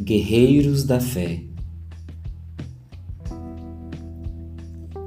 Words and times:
guerreiros 0.00 0.84
da 0.84 1.00
fé. 1.00 1.42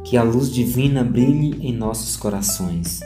Que 0.04 0.16
a 0.16 0.24
luz 0.24 0.52
divina 0.52 1.04
brilhe 1.04 1.68
em 1.68 1.76
nossos 1.76 2.16
corações, 2.16 3.02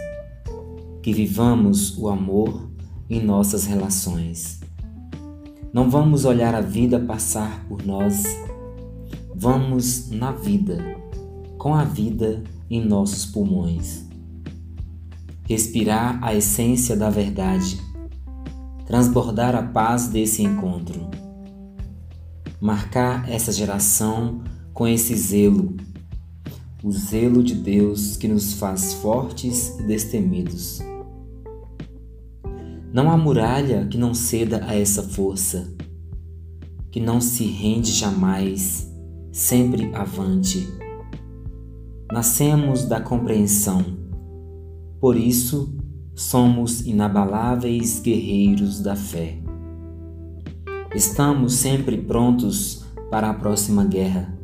que 1.01 1.11
vivamos 1.11 1.97
o 1.97 2.09
amor 2.09 2.69
em 3.09 3.23
nossas 3.23 3.65
relações. 3.65 4.59
Não 5.73 5.89
vamos 5.89 6.25
olhar 6.25 6.53
a 6.53 6.61
vida 6.61 6.99
passar 6.99 7.65
por 7.67 7.85
nós, 7.85 8.23
vamos 9.35 10.09
na 10.09 10.31
vida, 10.31 10.97
com 11.57 11.73
a 11.73 11.83
vida 11.83 12.43
em 12.69 12.83
nossos 12.85 13.25
pulmões. 13.25 14.05
Respirar 15.47 16.19
a 16.21 16.35
essência 16.35 16.95
da 16.95 17.09
verdade 17.09 17.91
transbordar 18.91 19.55
a 19.55 19.63
paz 19.63 20.09
desse 20.09 20.43
encontro. 20.43 21.09
Marcar 22.61 23.27
essa 23.27 23.51
geração 23.51 24.43
com 24.71 24.87
esse 24.87 25.15
zelo, 25.15 25.75
o 26.83 26.91
zelo 26.91 27.43
de 27.43 27.55
Deus 27.55 28.15
que 28.15 28.27
nos 28.27 28.53
faz 28.53 28.93
fortes 28.93 29.79
e 29.79 29.83
destemidos. 29.83 30.79
Não 32.93 33.09
há 33.09 33.17
muralha 33.17 33.87
que 33.87 33.97
não 33.97 34.13
ceda 34.13 34.63
a 34.63 34.75
essa 34.75 35.01
força, 35.01 35.73
que 36.91 36.99
não 36.99 37.19
se 37.19 37.45
rende 37.45 37.91
jamais, 37.91 38.87
sempre 39.31 39.89
avante. 39.95 40.67
Nascemos 42.11 42.85
da 42.85 43.01
compreensão, 43.01 43.83
por 44.99 45.17
isso 45.17 45.75
somos 46.13 46.85
inabaláveis 46.85 47.99
guerreiros 47.99 48.81
da 48.81 48.95
fé. 48.95 49.41
Estamos 50.93 51.53
sempre 51.53 51.97
prontos 51.97 52.85
para 53.09 53.29
a 53.29 53.33
próxima 53.33 53.85
guerra, 53.85 54.37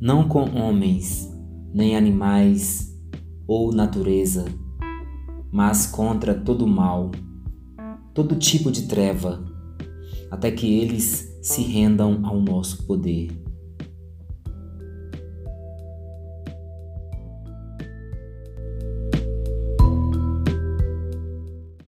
não 0.00 0.28
com 0.28 0.44
homens, 0.56 1.28
nem 1.74 1.96
animais 1.96 2.96
ou 3.44 3.72
natureza, 3.72 4.44
mas 5.50 5.84
contra 5.84 6.32
todo 6.32 6.64
mal, 6.64 7.10
todo 8.14 8.36
tipo 8.36 8.70
de 8.70 8.86
treva, 8.86 9.44
até 10.30 10.52
que 10.52 10.78
eles 10.78 11.36
se 11.42 11.62
rendam 11.62 12.24
ao 12.24 12.40
nosso 12.40 12.86
poder. 12.86 13.47